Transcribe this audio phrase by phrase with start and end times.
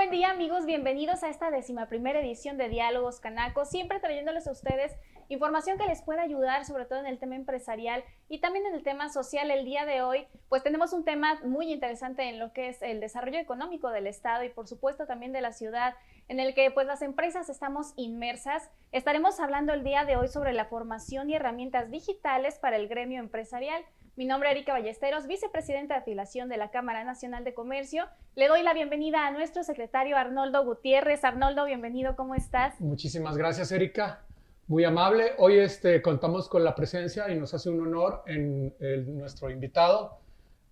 [0.00, 4.52] buen día amigos, bienvenidos a esta décima primera edición de Diálogos Canaco, siempre trayéndoles a
[4.52, 4.96] ustedes
[5.28, 8.82] información que les pueda ayudar, sobre todo en el tema empresarial y también en el
[8.82, 9.50] tema social.
[9.50, 12.98] El día de hoy, pues tenemos un tema muy interesante en lo que es el
[12.98, 15.94] desarrollo económico del Estado y por supuesto también de la ciudad,
[16.28, 18.70] en el que pues las empresas estamos inmersas.
[18.92, 23.20] Estaremos hablando el día de hoy sobre la formación y herramientas digitales para el gremio
[23.20, 23.84] empresarial.
[24.16, 28.08] Mi nombre es Erika Ballesteros, vicepresidenta de afiliación de la Cámara Nacional de Comercio.
[28.40, 31.24] Le doy la bienvenida a nuestro secretario Arnoldo Gutiérrez.
[31.24, 32.80] Arnoldo, bienvenido, ¿cómo estás?
[32.80, 34.24] Muchísimas gracias, Erika.
[34.66, 35.32] Muy amable.
[35.36, 38.74] Hoy este, contamos con la presencia y nos hace un honor en
[39.18, 40.20] nuestro invitado.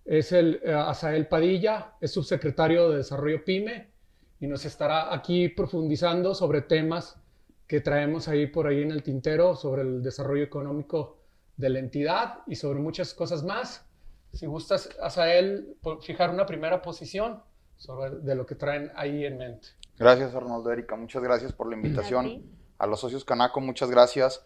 [0.03, 3.91] Es el eh, Asael Padilla, es subsecretario de Desarrollo PYME
[4.39, 7.21] y nos estará aquí profundizando sobre temas
[7.67, 11.19] que traemos ahí por ahí en el tintero sobre el desarrollo económico
[11.55, 13.87] de la entidad y sobre muchas cosas más.
[14.33, 17.47] Si gustas, Asael, fijar una primera posición
[17.79, 19.69] sobre de lo que traen ahí en mente.
[19.97, 20.95] Gracias, Arnoldo Erika.
[20.95, 22.43] Muchas gracias por la invitación
[22.77, 24.45] a los socios Canaco, muchas gracias.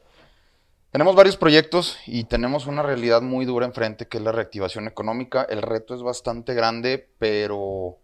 [0.91, 5.43] Tenemos varios proyectos y tenemos una realidad muy dura enfrente, que es la reactivación económica.
[5.43, 7.97] El reto es bastante grande, pero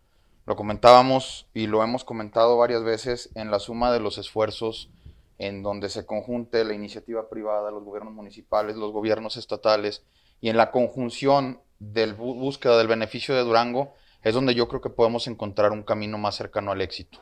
[0.47, 4.89] lo comentábamos y lo hemos comentado varias veces en la suma de los esfuerzos
[5.37, 10.03] en donde se conjunte la iniciativa privada, los gobiernos municipales, los gobiernos estatales
[10.41, 14.89] y en la conjunción de búsqueda del beneficio de Durango es donde yo creo que
[14.89, 17.19] podemos encontrar un camino más cercano al éxito.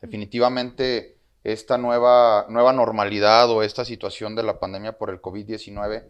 [0.00, 6.06] Definitivamente esta nueva, nueva normalidad o esta situación de la pandemia por el COVID-19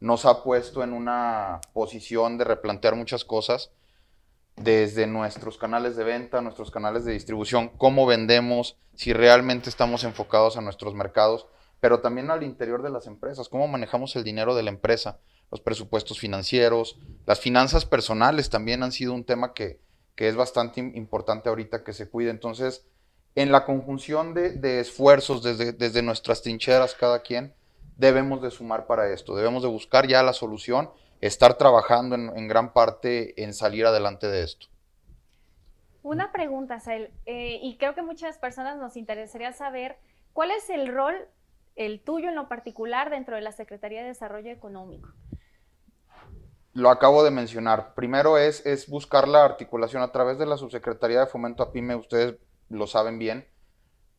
[0.00, 3.70] nos ha puesto en una posición de replantear muchas cosas
[4.56, 10.56] desde nuestros canales de venta, nuestros canales de distribución, cómo vendemos, si realmente estamos enfocados
[10.56, 11.46] a nuestros mercados,
[11.80, 15.18] pero también al interior de las empresas, cómo manejamos el dinero de la empresa,
[15.50, 19.80] los presupuestos financieros, las finanzas personales también han sido un tema que,
[20.14, 22.30] que es bastante importante ahorita que se cuide.
[22.30, 22.86] Entonces,
[23.34, 27.54] en la conjunción de, esfuerzos desde, desde, nuestras trincheras cada quien,
[27.96, 30.90] debemos de sumar para esto, debemos de buscar ya la solución,
[31.20, 34.66] estar trabajando en, gran parte en salir adelante de esto.
[36.02, 39.98] Una pregunta, Sael, eh, y creo que muchas personas nos interesaría saber
[40.32, 41.14] cuál es el rol,
[41.76, 45.10] el tuyo en lo particular, dentro de la Secretaría de Desarrollo Económico.
[46.72, 47.94] Lo acabo de mencionar.
[47.94, 51.96] Primero es, es buscar la articulación a través de la Subsecretaría de Fomento a PYME.
[51.96, 52.36] Ustedes
[52.68, 53.46] lo saben bien,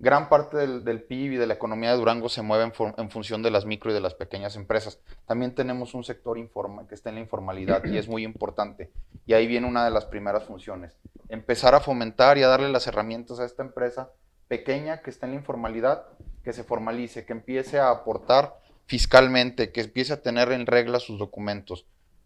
[0.01, 3.51] gran parte del, PIB y de la economía de Durango se mueve en, función de
[3.51, 4.99] las micro y de las pequeñas empresas.
[5.27, 8.91] También tenemos un sector informa, que está en la informalidad y es muy importante.
[9.27, 10.97] Y ahí viene una de las primeras funciones.
[11.29, 14.09] Empezar a fomentar y a darle las herramientas a esta empresa
[14.47, 16.07] pequeña que está en la informalidad,
[16.43, 18.57] que se formalice, que empiece a aportar
[18.87, 21.85] fiscalmente, que empiece a tener en regla sus documentos.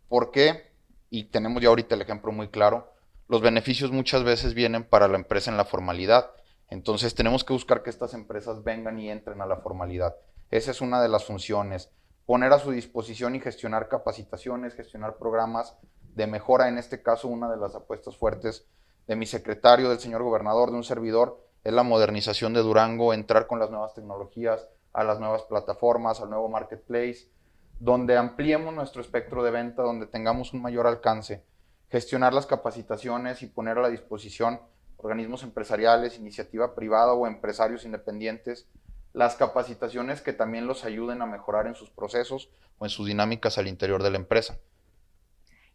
[0.09, 0.71] ¿Por qué?
[1.09, 2.95] Y tenemos ya ahorita el ejemplo muy claro
[3.27, 6.31] los beneficios muchas veces vienen para la empresa en la formalidad.
[6.69, 10.15] Entonces tenemos que buscar que estas empresas vengan y entren a la formalidad.
[10.51, 11.89] Esa es una de las funciones.
[12.25, 15.75] Poner a su disposición y gestionar capacitaciones, gestionar programas
[16.13, 16.67] de mejora.
[16.67, 18.67] En este caso, una de las apuestas fuertes
[19.07, 23.47] de mi secretario, del señor gobernador, de un servidor, es la modernización de Durango, entrar
[23.47, 27.27] con las nuevas tecnologías, a las nuevas plataformas, al nuevo marketplace,
[27.79, 31.43] donde ampliemos nuestro espectro de venta, donde tengamos un mayor alcance
[31.89, 34.59] gestionar las capacitaciones y poner a la disposición
[34.97, 38.67] organismos empresariales, iniciativa privada o empresarios independientes,
[39.13, 42.49] las capacitaciones que también los ayuden a mejorar en sus procesos
[42.79, 44.57] o en sus dinámicas al interior de la empresa.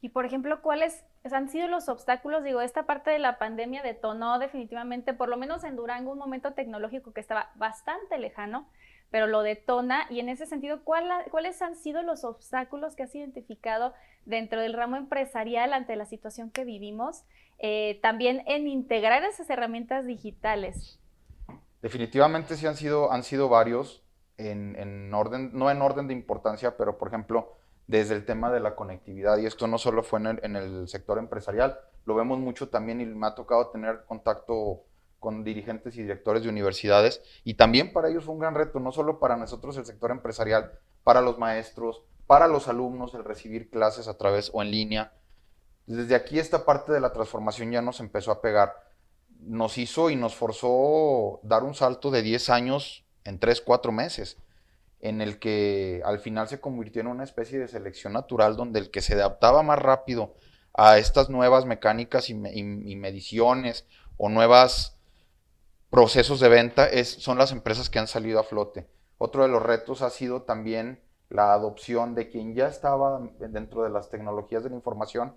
[0.02, 2.42] Y por ejemplo, ¿cuáles han sido los obstáculos?
[2.42, 6.52] Digo, esta parte de la pandemia detonó definitivamente, por lo menos en Durango, un momento
[6.52, 8.68] tecnológico que estaba bastante lejano
[9.10, 10.06] pero lo detona.
[10.10, 13.92] Y en ese sentido, ¿cuáles han sido los obstáculos que has identificado
[14.24, 17.24] dentro del ramo empresarial ante la situación que vivimos?
[17.58, 20.98] Eh, también en integrar esas herramientas digitales.
[21.82, 24.02] Definitivamente sí han sido, han sido varios,
[24.38, 27.56] en, orden, no en orden de importancia, pero por ejemplo,
[27.86, 31.78] desde el tema de la conectividad, y esto no solo fue en el sector empresarial,
[32.06, 34.84] lo vemos mucho también y me ha tocado tener contacto
[35.20, 38.90] con dirigentes y directores de universidades y también para ellos fue un gran reto, no
[38.90, 40.72] solo para nosotros el sector empresarial,
[41.04, 45.12] para los maestros, para los alumnos el recibir clases a través o en línea.
[45.86, 48.74] Desde aquí esta parte de la transformación ya nos empezó a pegar.
[49.40, 54.38] Nos hizo y nos forzó dar un salto de 10 años en 3, 4 meses,
[55.00, 58.90] en el que al final se convirtió en una especie de selección natural donde el
[58.90, 60.34] que se adaptaba más rápido
[60.72, 64.99] a estas nuevas mecánicas y, y mediciones o nuevas
[65.90, 68.88] procesos de venta son las empresas que han salido a flote.
[69.18, 73.90] Otro de los retos ha sido también la adopción de quien ya estaba dentro de
[73.90, 75.34] las tecnologías de la información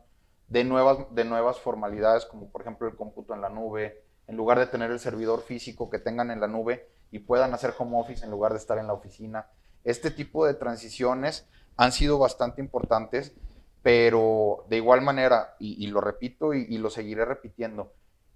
[0.47, 4.59] de nuevas, de nuevas formalidades, como por ejemplo el cómputo en la nube, en lugar
[4.59, 8.23] de tener el servidor físico que tengan en la nube y puedan hacer home office
[8.23, 9.47] en lugar de estar en la oficina.
[9.83, 13.33] Este tipo de transiciones han sido bastante importantes,
[13.81, 17.91] pero de igual manera, y, lo repito y, lo seguiré repitiendo,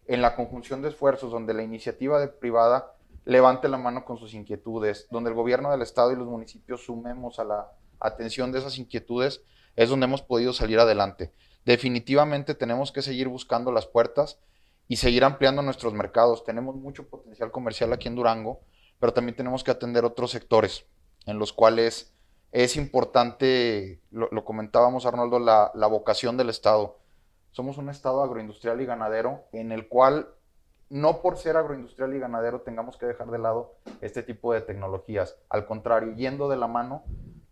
[0.08, 2.94] en la conjunción de esfuerzos donde la iniciativa privada
[3.26, 7.40] levante la mano con sus inquietudes, donde el gobierno del estado y los municipios sumemos
[7.40, 9.42] a la atención de esas inquietudes,
[9.76, 11.34] es donde hemos podido salir adelante.
[11.66, 14.40] Definitivamente tenemos que seguir buscando las puertas
[14.88, 16.46] y seguir ampliando nuestros mercados.
[16.46, 18.62] Tenemos mucho potencial comercial aquí en Durango,
[19.00, 20.86] pero también tenemos que atender otros sectores
[21.26, 22.14] en los cuales
[22.54, 26.98] es importante, lo, comentábamos Arnoldo, la vocación del Estado.
[27.58, 30.28] Somos un Estado agroindustrial y ganadero en el cual
[30.92, 35.40] no por ser agroindustrial y ganadero tengamos que dejar de lado este tipo de tecnologías.
[35.50, 37.04] Al contrario, yendo de la mano,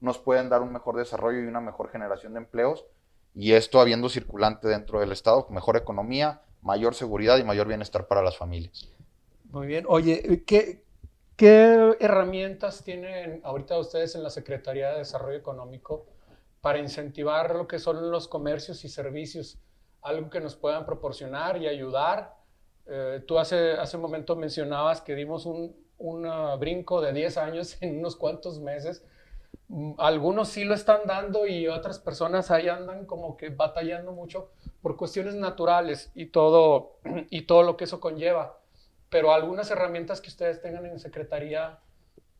[0.02, 2.86] nos pueden dar un mejor desarrollo y una mejor generación de empleos.
[3.34, 8.22] Y esto habiendo circulante dentro del Estado, mejor economía, mayor seguridad y mayor bienestar para
[8.22, 8.88] las familias.
[9.46, 9.86] Muy bien.
[9.88, 10.84] Oye, ¿qué,
[12.00, 16.06] herramientas tienen ahorita ustedes en la Secretaría de Desarrollo Económico
[16.62, 19.58] para incentivar lo que son los comercios y servicios?
[20.06, 22.36] Algo que nos puedan proporcionar y ayudar.
[22.86, 26.30] Eh, tú hace, hace un momento mencionabas que dimos un, un
[26.60, 29.04] brinco de 10 años en unos cuantos meses.
[29.68, 34.52] Mm, algunos sí lo están dando y otras personas ahí andan como que batallando mucho
[34.82, 36.98] por cuestiones naturales y todo,
[37.30, 38.60] y todo lo que eso conlleva.
[39.10, 41.80] Pero algunas herramientas que ustedes tengan en secretaría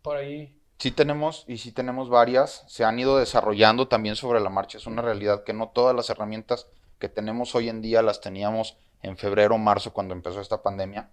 [0.02, 0.60] por ahí.
[0.78, 4.78] Sí tenemos, y sí tenemos varias, se han ido desarrollando también sobre la marcha.
[4.78, 6.70] Es una realidad que no todas las herramientas
[7.00, 11.10] que tenemos hoy en día las teníamos en febrero o marzo cuando empezó esta pandemia.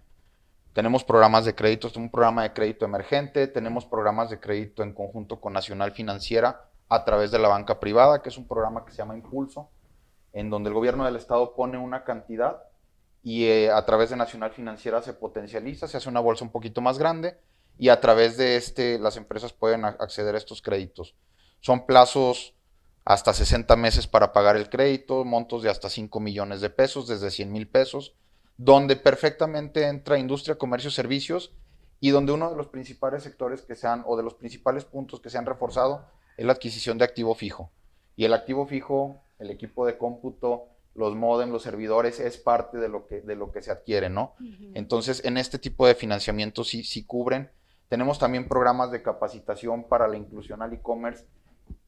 [0.73, 5.41] Tenemos programas de crédito, un programa de crédito emergente, tenemos programas de crédito en conjunto
[5.41, 8.99] con Nacional Financiera a través de la banca privada, que es un programa que se
[8.99, 9.71] llama Impulso,
[10.33, 12.63] en donde el gobierno del estado pone una cantidad
[13.23, 16.81] y eh, a través de Nacional Financiera se potencializa, se hace una bolsa un poquito
[16.81, 17.39] más grande
[17.79, 21.15] y a través de este las empresas pueden acceder a estos créditos.
[21.61, 22.55] Son plazos
[23.05, 27.31] hasta 60 meses para pagar el crédito, montos de hasta 5 millones de pesos, desde
[27.31, 28.15] 100 mil pesos,
[28.57, 31.53] donde perfectamente entra industria, comercio, servicios
[32.01, 35.21] y donde uno de los principales sectores que se han, o de los principales puntos
[35.21, 36.07] que se han reforzado
[36.37, 37.71] es la adquisición de activo fijo.
[38.17, 42.89] Y el activo fijo el equipo de cómputo, los modem, los servidores, es parte de
[42.89, 44.35] lo que, de lo que se adquiere, ¿no?
[44.75, 47.51] Entonces, en este tipo de financiamiento sí, sí cubren.
[47.89, 51.27] Tenemos también programas de capacitación para la inclusión al e-commerce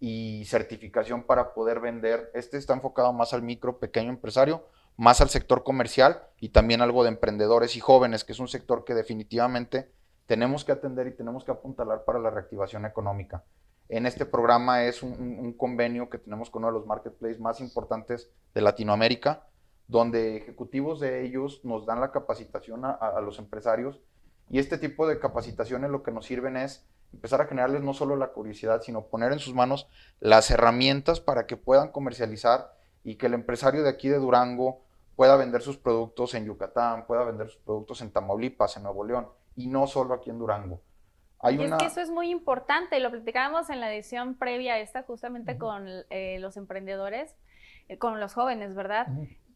[0.00, 2.30] y certificación para poder vender.
[2.34, 4.66] Este está enfocado más al micro, pequeño empresario,
[4.96, 8.84] más al sector comercial y también algo de emprendedores y jóvenes, que es un sector
[8.84, 9.90] que definitivamente
[10.26, 13.44] tenemos que atender y tenemos que apuntalar para la reactivación económica
[13.88, 18.30] en este programa es un, convenio que tenemos con uno de los marketplaces más importantes
[18.54, 19.46] de Latinoamérica,
[19.88, 24.00] donde ejecutivos de ellos nos dan la capacitación a, los empresarios
[24.50, 28.16] y este tipo de capacitaciones lo que nos sirven es empezar a generarles no solo
[28.16, 29.88] la curiosidad, sino poner en sus manos
[30.20, 32.72] las herramientas para que puedan comercializar
[33.02, 34.82] y que el empresario de aquí de Durango
[35.16, 39.28] pueda vender sus productos en Yucatán, pueda vender sus productos en Tamaulipas, en Nuevo León,
[39.56, 40.80] y no solo aquí en Durango.
[41.50, 45.02] Y es que eso es muy importante, lo platicábamos en la edición previa a esta
[45.02, 47.36] justamente con eh, los emprendedores,
[47.88, 49.08] eh, con los jóvenes, ¿verdad?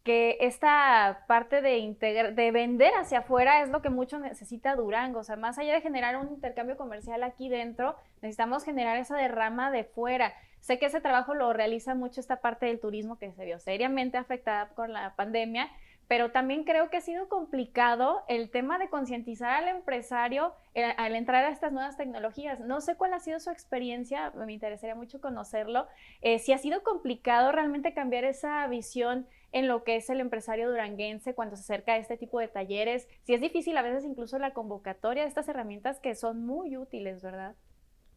[0.04, 5.24] Que esta parte de, de vender hacia afuera es lo que mucho necesita Durango, o
[5.24, 9.84] sea, más allá de generar un intercambio comercial aquí dentro, necesitamos generar esa derrama de
[9.84, 10.34] fuera.
[10.60, 14.18] Sé que ese trabajo lo realiza mucho esta parte del turismo que se vio seriamente
[14.18, 15.68] afectada por la pandemia,
[16.08, 21.14] pero también creo que ha sido complicado el tema de concientizar al empresario eh, al
[21.14, 22.60] entrar a estas nuevas tecnologías.
[22.60, 25.86] No sé cuál ha sido su experiencia, me interesaría mucho conocerlo.
[26.22, 30.70] Eh, si ha sido complicado realmente cambiar esa visión en lo que es el empresario
[30.70, 34.38] duranguense cuando se acerca a este tipo de talleres, si es difícil a veces incluso
[34.38, 37.54] la convocatoria de estas herramientas que son muy útiles, ¿verdad?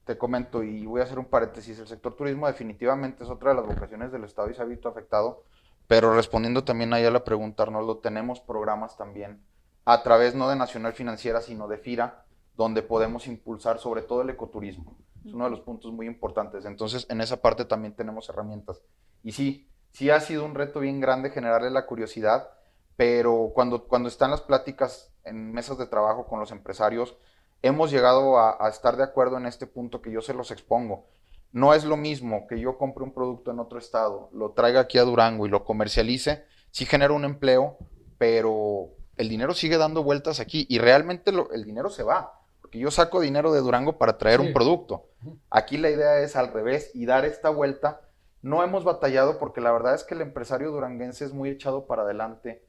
[0.06, 3.58] Te comento y voy a hacer un paréntesis, el sector turismo definitivamente es otra de
[3.58, 5.44] las vocaciones del Estado y se ha visto afectado
[5.92, 9.44] pero respondiendo también ahí a la pregunta, Arnoldo, tenemos programas también
[9.84, 12.24] a través no de Nacional Financiera, sino de FIRA,
[12.56, 14.96] donde podemos impulsar sobre todo el ecoturismo.
[15.26, 16.64] Es uno de los puntos muy importantes.
[16.64, 18.82] Entonces, en esa parte también tenemos herramientas.
[19.22, 22.50] Y sí, sí ha sido un reto bien grande generarle la curiosidad,
[22.96, 27.18] pero cuando, cuando están las pláticas en mesas de trabajo con los empresarios,
[27.64, 31.10] hemos llegado a, a estar de acuerdo en este punto que yo se los expongo.
[31.54, 34.98] No es lo mismo que yo compre un producto en otro estado, lo traiga aquí
[34.98, 37.78] a Durango y lo comercialice, sí genera un empleo,
[38.18, 42.90] pero el dinero sigue dando vueltas aquí y realmente el dinero se va, porque yo
[42.90, 45.10] saco dinero de Durango para traer un producto.
[45.50, 48.02] Aquí la idea es al revés y dar esta vuelta.
[48.42, 52.04] No hemos batallado porque la verdad es que el empresario duranguense es muy echado para
[52.04, 52.66] adelante,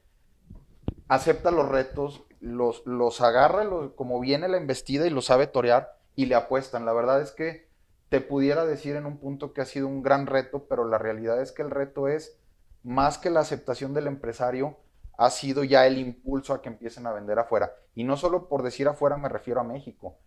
[1.07, 6.25] acepta los retos, los, los agarra como viene la embestida y lo sabe torear y
[6.25, 6.85] le apuestan.
[6.85, 7.67] La verdad es que
[8.13, 11.41] te pudiera decir en un punto que ha sido un gran reto, pero la realidad
[11.41, 12.39] es que el reto es
[12.83, 14.77] más que la aceptación del empresario,
[15.17, 17.73] ha sido ya el impulso a que empiecen a vender afuera.
[17.95, 20.19] Y no solo por decir afuera me refiero a México.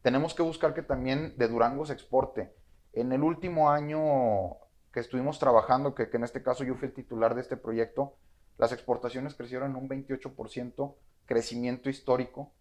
[0.00, 2.54] Tenemos que buscar que también de Durango se exporte.
[2.94, 4.56] En el último año
[4.90, 8.16] que estuvimos trabajando, que, en este caso yo fui el titular de este proyecto,
[8.56, 10.94] las exportaciones crecieron un 28%,
[11.26, 12.54] crecimiento histórico.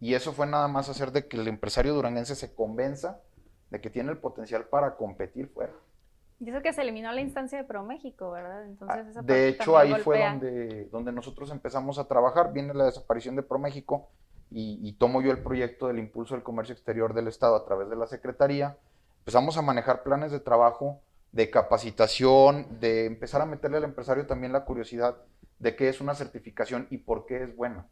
[0.00, 3.22] Y eso fue nada más hacer de que el empresario duranguense se convenza
[3.70, 5.72] de que tiene el potencial para competir fuera.
[6.40, 8.64] Y eso que se eliminó la instancia de ProMéxico, ¿verdad?
[8.64, 12.52] Entonces, ah, esa de hecho, ahí fue donde, donde nosotros empezamos a trabajar.
[12.52, 14.08] Viene la desaparición de ProMéxico
[14.50, 17.90] y, y tomo yo el proyecto del impulso del comercio exterior del Estado a través
[17.90, 18.76] de la Secretaría.
[19.20, 21.00] Empezamos a manejar planes de trabajo,
[21.32, 25.16] de capacitación, de empezar a meterle al empresario también la curiosidad
[25.58, 27.86] de qué es una certificación y por qué es buena.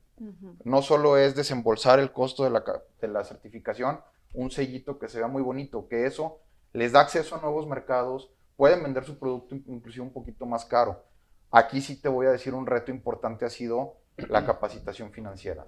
[0.64, 2.64] No solo es desembolsar el costo de la,
[3.00, 4.00] de la certificación,
[4.33, 6.40] un sellito que se vea muy bonito, que eso
[6.73, 11.04] les da acceso a nuevos mercados, pueden vender su producto inclusive un poquito más caro.
[11.50, 15.66] Aquí sí te voy a decir un reto importante ha sido la capacitación financiera.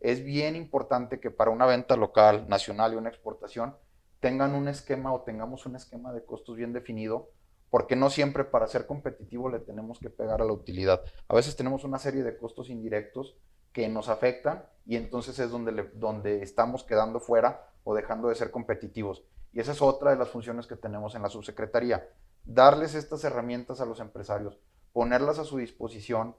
[0.00, 3.76] Es bien importante que para una venta local, nacional y una exportación
[4.20, 7.30] tengan un esquema o tengamos un esquema de costos bien definido,
[7.70, 11.02] porque no siempre para ser competitivo le tenemos que pegar a la utilidad.
[11.28, 13.36] A veces tenemos una serie de costos indirectos
[13.72, 18.50] que nos afectan y entonces es donde, donde estamos quedando fuera o dejando de ser
[18.50, 19.24] competitivos.
[19.50, 22.06] Y esa es otra de las funciones que tenemos en la subsecretaría,
[22.44, 24.58] darles estas herramientas a los empresarios,
[24.92, 26.36] ponerlas a su disposición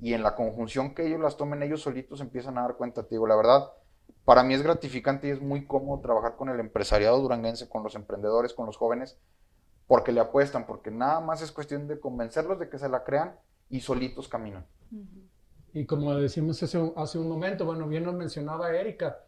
[0.00, 3.16] y en la conjunción que ellos las tomen ellos solitos empiezan a dar cuenta, te
[3.16, 3.72] digo, la verdad,
[4.24, 7.96] para mí es gratificante y es muy cómodo trabajar con el empresariado duranguense, con los
[7.96, 9.18] emprendedores, con los jóvenes,
[9.88, 13.34] porque le apuestan, porque nada más es cuestión de convencerlos de que se la crean
[13.68, 14.64] y solitos caminan.
[15.72, 19.18] Y como decimos hace, hace un momento, bueno, bien lo mencionaba Erika,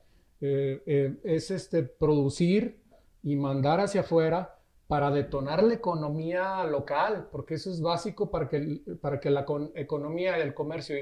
[0.41, 2.81] eh, eh, es este, producir
[3.23, 8.83] y mandar hacia afuera para detonar la economía local, porque eso es básico para que,
[9.01, 10.97] para que la economía, el comercio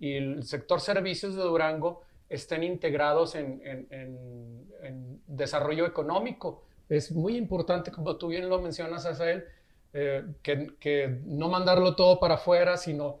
[0.00, 3.60] y, el sector servicios de Durango estén integrados en,
[5.26, 6.62] desarrollo económico.
[6.88, 9.44] Es muy importante, como tú bien lo mencionas, Asael,
[9.92, 13.20] eh, que, no mandarlo todo para afuera, sino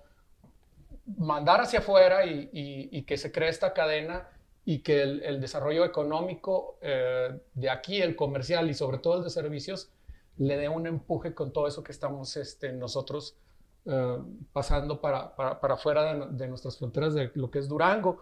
[1.16, 4.28] mandar hacia afuera y, que se cree esta cadena
[4.68, 9.30] y que el, desarrollo económico eh, de aquí, el comercial y sobre todo el de
[9.30, 9.90] servicios,
[10.36, 13.38] le dé un empuje con todo eso que estamos este, nosotros
[13.86, 14.18] eh,
[14.52, 18.18] pasando para, para, para afuera de, de, nuestras fronteras de lo que es Durango.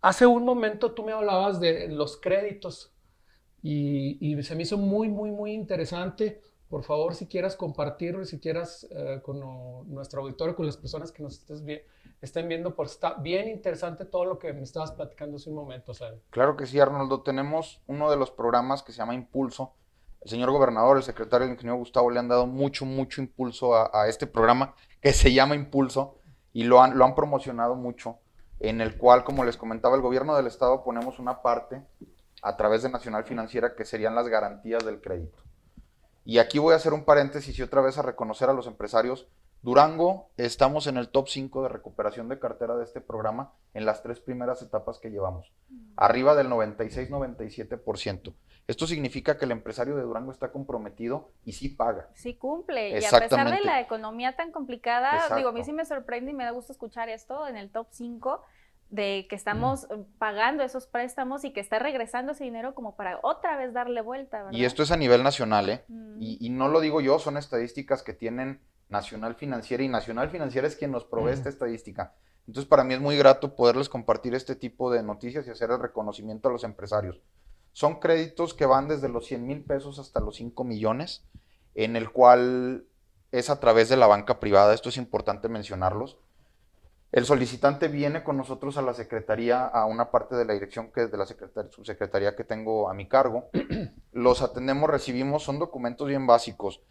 [0.00, 2.92] Hace un momento tú me hablabas de los créditos
[3.62, 6.40] y, y se me hizo muy, muy, muy interesante.
[6.68, 9.40] Por favor, si quieras compartirlo y si quieras eh, con
[9.88, 11.62] nuestro auditorio, con las personas que nos estés
[12.20, 15.92] estén viendo, porque está bien interesante todo lo que me estabas platicando hace un momento.
[16.30, 17.22] Claro que sí, Arnoldo.
[17.22, 19.74] Tenemos uno de los programas que se llama Impulso,
[20.22, 24.08] el señor gobernador, el secretario, el ingeniero Gustavo, le han dado mucho, mucho impulso a,
[24.08, 26.18] este programa que se llama Impulso
[26.52, 28.18] y lo han promocionado mucho,
[28.58, 31.82] en el cual, como les comentaba, el gobierno del estado ponemos una parte
[32.42, 35.45] a través de Nacional Financiera que serían las garantías del crédito.
[36.26, 39.28] Y aquí voy a hacer un paréntesis y otra vez a reconocer a los empresarios
[39.62, 44.02] Durango, estamos en el top 5 de recuperación de cartera de este programa en las
[44.02, 45.52] tres primeras etapas que llevamos,
[45.96, 48.34] arriba del 96-97%.
[48.66, 52.08] Esto significa que el empresario de Durango está comprometido y sí paga.
[52.14, 52.90] Sí cumple.
[52.90, 56.34] Y a pesar de la economía tan complicada, digo, a mí sí me sorprende y
[56.34, 58.42] me da gusto escuchar esto en el top 5
[58.90, 59.88] de que estamos
[60.18, 64.44] pagando esos préstamos y que está regresando ese dinero como para otra vez darle vuelta.
[64.44, 64.52] ¿verdad?
[64.58, 65.84] Y esto es a nivel nacional, ¿eh?
[66.20, 70.66] y, y, no lo digo yo, son estadísticas que tienen Nacional Financiera y Nacional Financiera
[70.66, 72.14] es quien nos provee esta estadística.
[72.46, 75.80] Entonces, para mí es muy grato poderles compartir este tipo de noticias y hacer el
[75.80, 77.20] reconocimiento a los empresarios.
[77.72, 81.26] Son créditos que van desde los 100 mil pesos hasta los 5 millones,
[81.74, 82.86] en el cual
[83.32, 84.72] es a través de la banca privada.
[84.72, 86.18] Esto es importante mencionarlos.
[87.12, 91.04] El solicitante viene con nosotros a la secretaría, a una parte de la dirección que
[91.04, 93.48] es de la subsecretaría que tengo a mi cargo.
[94.12, 96.82] Los atendemos, recibimos, son documentos bien básicos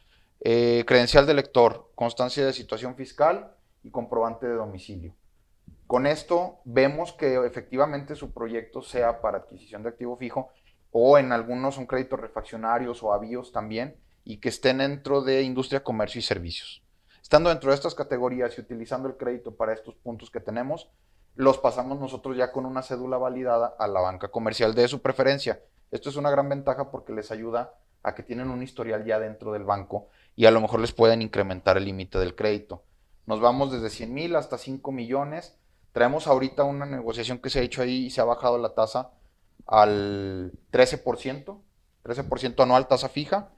[0.41, 5.15] eh, credencial de lector, constancia de situación fiscal y comprobante de domicilio.
[5.87, 10.51] Con esto vemos que efectivamente su proyecto sea para adquisición de activo fijo
[10.91, 15.83] o en algunos son créditos refaccionarios o avíos también y que estén dentro de industria,
[15.83, 16.84] comercio y servicios.
[17.25, 20.91] Estando dentro de estas categorías y utilizando el crédito para estos puntos que tenemos,
[21.33, 25.59] los pasamos nosotros ya con una cédula validada a la banca comercial de su preferencia.
[25.89, 29.53] Esto es una gran ventaja porque les ayuda a que tienen un historial ya dentro
[29.53, 32.83] del banco y a lo mejor les pueden incrementar el límite del crédito.
[33.25, 35.57] Nos vamos desde 100 mil hasta 5 millones.
[35.93, 39.09] Traemos ahorita una negociación que se ha hecho ahí y se ha bajado la tasa
[39.65, 41.57] al 13%,
[42.03, 43.49] 13% anual tasa fija.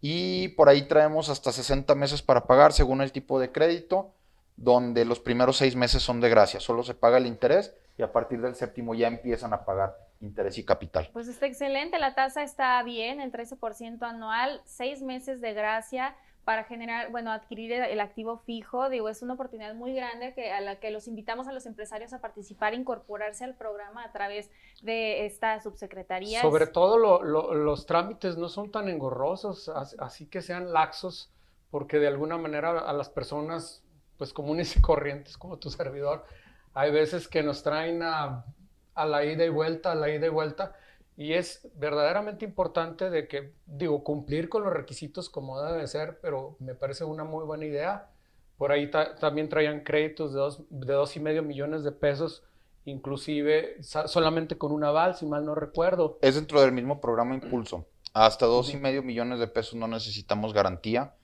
[0.00, 4.12] Y por ahí traemos hasta 60 meses para pagar según el tipo de crédito,
[4.56, 8.12] donde los primeros seis meses son de gracia, solo se paga el interés y a
[8.12, 11.10] partir del séptimo ya empiezan a pagar interés y capital.
[11.12, 16.64] Pues está excelente, la tasa está bien, en 13% anual, seis meses de gracia para
[16.64, 20.80] generar, bueno, adquirir el activo fijo, digo, es una oportunidad muy grande que, a la
[20.80, 24.50] que los invitamos a los empresarios a participar, incorporarse al programa a través
[24.80, 26.40] de esta subsecretaría.
[26.40, 31.30] Sobre todo los trámites no son tan engorrosos, así que sean laxos,
[31.70, 33.84] porque de alguna manera a las personas,
[34.16, 36.24] pues comunes y corrientes como tu servidor,
[36.78, 38.44] hay veces que nos traen a,
[38.94, 40.76] a la ida y vuelta, a la ida y vuelta,
[41.16, 46.54] y es verdaderamente importante de que, digo, cumplir con los requisitos como debe ser, pero
[46.60, 48.10] me parece una muy buena idea.
[48.56, 52.44] Por ahí también traían créditos de dos, de dos y medio millones de pesos,
[52.84, 56.20] inclusive solamente con un aval, si mal no recuerdo.
[56.22, 57.86] Es dentro del mismo programa Impulso.
[58.12, 61.16] Hasta dos y medio millones de pesos no necesitamos garantía.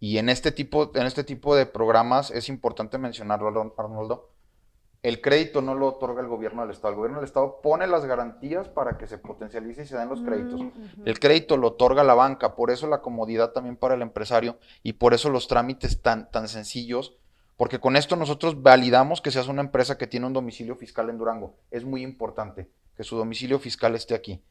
[0.00, 4.30] Y en este tipo, en este tipo de programas es importante mencionarlo, Arnoldo,
[5.04, 6.94] el crédito no lo otorga el gobierno del Estado.
[6.94, 10.22] El gobierno del Estado pone las garantías para que se potencialice y se den los
[10.22, 10.62] créditos.
[10.62, 10.70] Mm,
[11.04, 14.94] el crédito lo otorga la banca, por eso la comodidad también para el empresario y
[14.94, 17.18] por eso los trámites tan, tan sencillos,
[17.58, 21.18] porque con esto nosotros validamos que seas una empresa que tiene un domicilio fiscal en
[21.18, 21.54] Durango.
[21.70, 24.42] Es muy importante que su domicilio fiscal esté aquí.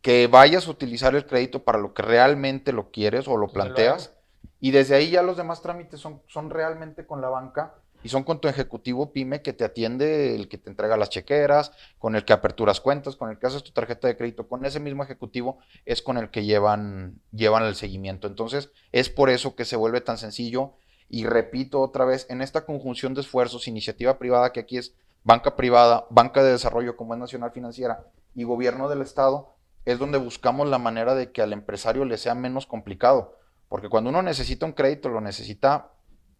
[0.00, 4.14] Que vayas a utilizar el crédito para lo que realmente lo quieres o lo planteas.
[4.60, 8.24] Y desde ahí ya los demás trámites son, son realmente con la banca y son
[8.24, 12.24] con tu ejecutivo pyme que te atiende, el que te entrega las chequeras, con el
[12.24, 15.58] que aperturas cuentas, con el que haces tu tarjeta de crédito, con ese mismo ejecutivo
[15.84, 18.26] es con el que llevan, llevan el seguimiento.
[18.26, 20.74] Entonces, es por eso que se vuelve tan sencillo.
[21.08, 25.56] Y repito otra vez, en esta conjunción de esfuerzos, iniciativa privada, que aquí es banca
[25.56, 29.54] privada, banca de desarrollo como es Nacional Financiera y gobierno del Estado,
[29.84, 33.36] es donde buscamos la manera de que al empresario le sea menos complicado.
[33.68, 35.92] Porque cuando uno necesita un crédito, lo necesita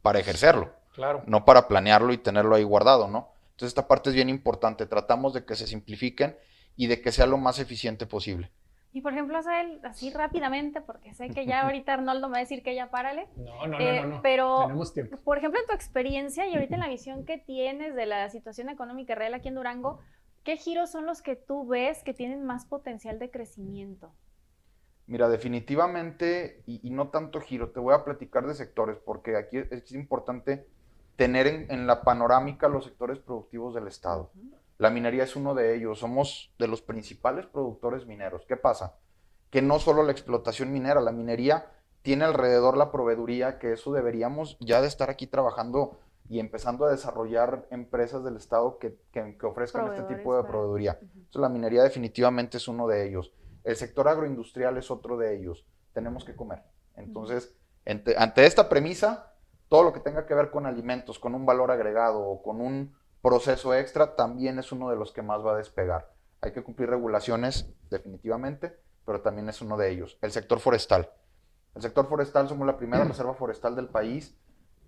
[0.03, 0.80] para ejercerlo.
[1.01, 1.23] Claro.
[1.25, 3.33] No para planearlo y tenerlo ahí guardado, ¿no?
[3.53, 4.85] Entonces esta parte es bien importante.
[4.85, 6.37] Tratamos de que se simplifiquen
[6.77, 8.51] y de que sea lo más eficiente posible.
[8.93, 9.39] Y por ejemplo,
[9.85, 13.29] así rápidamente, porque sé que ya ahorita Arnoldo me va a decir que ya párale.
[13.37, 15.17] No, no, no, eh, no, Pero, Tenemos tiempo.
[15.25, 18.69] por ejemplo, en tu experiencia y ahorita en la visión que tienes de la situación
[18.69, 20.01] económica real aquí en Durango,
[20.45, 24.13] ¿qué giros son los que tú ves que tienen más potencial de crecimiento?
[25.07, 29.57] Mira, definitivamente, y, y no tanto giro, te voy a platicar de sectores, porque aquí
[29.71, 30.67] es importante
[31.21, 34.31] tener en, la panorámica los sectores productivos del Estado.
[34.79, 35.99] La minería es uno de ellos.
[35.99, 38.47] Somos de los principales productores mineros.
[38.49, 38.95] ¿Qué pasa?
[39.51, 41.67] Que no solo la explotación minera, la minería
[42.01, 45.99] tiene alrededor la proveeduría, que eso deberíamos ya de estar aquí trabajando
[46.31, 48.97] y empezando a desarrollar empresas del Estado que,
[49.43, 50.97] ofrezcan este tipo de proveeduría.
[51.03, 53.35] Entonces, la minería definitivamente es uno de ellos.
[53.63, 55.67] El sector agroindustrial es otro de ellos.
[55.93, 56.63] Tenemos que comer.
[56.97, 57.55] Entonces,
[57.85, 59.31] ante esta premisa,
[59.71, 62.93] todo lo que tenga que ver con alimentos, con un valor agregado o con un
[63.23, 66.13] proceso extra, también es uno de los que más va a despegar.
[66.41, 70.19] Hay que cumplir regulaciones, definitivamente, pero también es uno de ellos.
[70.23, 71.13] El sector forestal.
[71.77, 74.37] El sector forestal, somos la primera reserva forestal del país.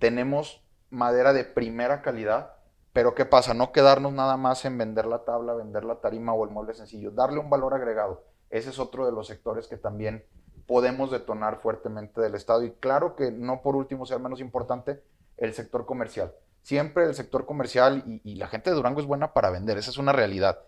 [0.01, 2.57] Tenemos madera de primera calidad,
[2.93, 3.55] pero ¿qué pasa?
[3.55, 7.13] No quedarnos nada más en vender la tabla, vender la tarima o el molde sencillo,
[7.13, 8.25] darle un valor agregado.
[8.51, 10.27] Ese es otro de los sectores que también
[10.67, 12.65] podemos detonar fuertemente del Estado.
[12.65, 15.03] Y claro que no por último sea menos importante
[15.37, 16.33] el sector comercial.
[16.63, 19.99] Siempre el sector comercial y, la gente de Durango es buena para vender, esa es
[19.99, 20.61] una realidad.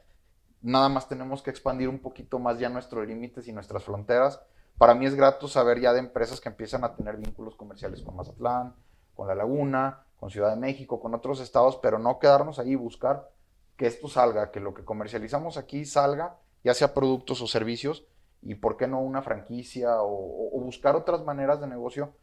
[0.61, 4.40] Nada más tenemos que expandir un poquito más ya nuestros límites y nuestras fronteras.
[4.76, 8.16] Para mí es grato saber ya de empresas que empiezan a tener vínculos comerciales con
[8.16, 8.74] Mazatlán,
[9.14, 12.76] con La Laguna, con Ciudad de México, con otros estados, pero no quedarnos ahí y
[12.76, 13.30] buscar
[13.76, 18.07] que esto salga, que lo que comercializamos aquí salga, ya sea productos o servicios,
[18.44, 22.14] y por qué no una franquicia o, buscar otras maneras de negocio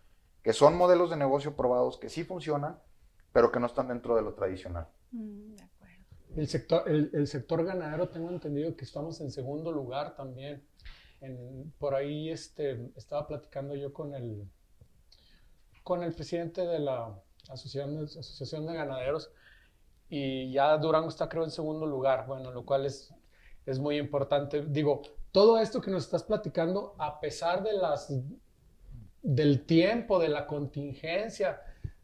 [0.44, 2.80] que son modelos de negocio probados que sí funcionan,
[3.34, 4.88] pero que no están dentro de lo tradicional.
[5.12, 6.06] Mm, de acuerdo.
[6.36, 10.64] El sector, el, sector ganadero tengo entendido que estamos en segundo lugar también.
[11.78, 14.50] por ahí este, estaba platicando yo con el,
[15.84, 17.16] con el presidente de la
[17.50, 19.32] Asociación, Asociación de Ganaderos
[20.10, 23.14] y ya Durango está creo en segundo lugar, bueno, lo cual es,
[23.66, 24.64] es muy importante.
[24.66, 28.14] Digo, todo esto que nos estás platicando, a pesar de las,
[29.22, 31.62] del tiempo, de la contingencia,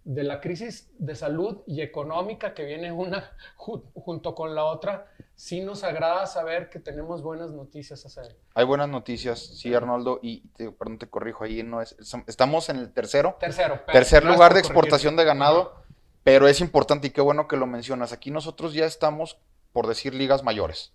[0.07, 5.59] de la crisis de salud y económica que viene una junto con la otra, sí
[5.59, 8.37] nos agrada saber que tenemos buenas noticias hacer.
[8.53, 12.77] Hay buenas noticias, sí, Arnoldo, y te, perdón, te corrijo, ahí no es, estamos en
[12.77, 13.35] el tercero.
[13.37, 13.81] Tercero.
[13.91, 15.83] tercer lugar de exportación de ganado
[16.23, 18.13] Pero es importante y qué bueno que lo mencionas.
[18.13, 19.37] Aquí nosotros ya estamos,
[19.73, 20.93] por decir, ligas mayores.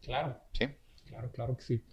[0.00, 0.38] Claro.
[0.52, 0.68] ¿Sí?
[1.10, 1.84] Claro, claro que sí.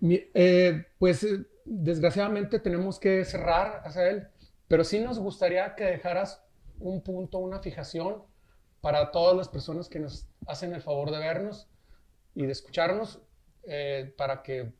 [0.00, 4.28] Eh, pues eh, desgraciadamente tenemos que cerrar, él,
[4.68, 6.42] pero sí nos gustaría que dejaras
[6.78, 8.22] un punto, una fijación
[8.80, 11.68] para todas las personas que nos hacen el favor de vernos
[12.34, 13.20] y de escucharnos
[13.64, 14.72] eh, para, que,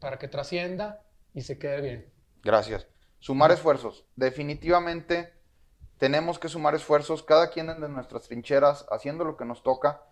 [0.00, 1.02] para que trascienda
[1.34, 2.12] y se quede bien.
[2.42, 2.88] Gracias.
[3.18, 4.06] Sumar esfuerzos.
[4.16, 5.32] Definitivamente
[5.98, 10.02] tenemos que sumar esfuerzos, cada quien de nuestras trincheras, haciendo lo que nos toca,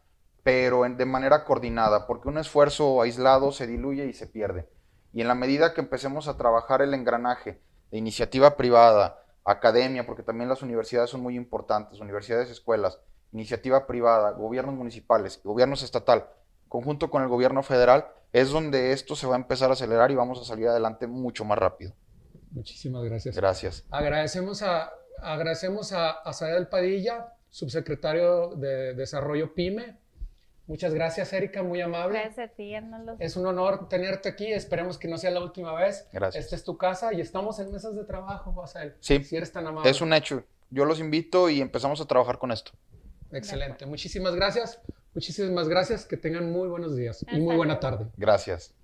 [0.43, 4.69] pero de manera coordinada, porque un esfuerzo aislado se diluye y se pierde.
[5.13, 10.23] Y en la medida que empecemos a trabajar el engranaje de iniciativa privada, academia, porque
[10.23, 12.99] también las universidades son muy importantes, universidades, escuelas,
[13.33, 16.29] iniciativa privada, gobiernos municipales, gobiernos estatal,
[16.69, 20.15] conjunto con el gobierno federal, es donde esto se va a empezar a acelerar y
[20.15, 21.93] vamos a salir adelante mucho más rápido.
[22.51, 23.37] Muchísimas gracias.
[23.37, 23.85] Gracias.
[23.91, 24.91] Agradecemos a,
[25.23, 26.33] agradecemos a, a
[26.71, 29.99] Padilla, subsecretario de Desarrollo PYME.
[30.69, 32.21] Muchas gracias, Erika, muy amable.
[32.21, 33.17] Gracias a ti, Arnoldo.
[33.19, 34.53] Es un honor tenerte aquí.
[34.53, 36.07] Esperemos que no sea la última vez.
[36.13, 36.45] Gracias.
[36.45, 38.95] Esta es tu casa y estamos en mesas de trabajo, Asael.
[39.01, 39.25] Sí.
[39.25, 39.89] Si eres tan amable.
[39.91, 40.45] Es un hecho.
[40.71, 42.73] Yo los invito y empezamos a trabajar con esto.
[43.33, 43.87] Excelente.
[43.87, 44.79] Muchísimas gracias.
[45.15, 46.05] Muchísimas gracias.
[46.05, 48.07] Que tengan muy buenos días y muy buena tarde.
[48.19, 48.75] Gracias.